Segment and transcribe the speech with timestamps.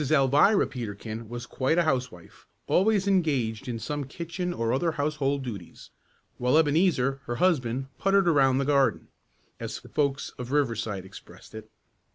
[0.03, 5.91] Alvirah Peterkin was quite a housewife, always engaged in some kitchen or other household duties,
[6.39, 9.09] while Ebenezer, her husband "puttered" around the garden,
[9.59, 11.69] as the folks of Riverside expressed it.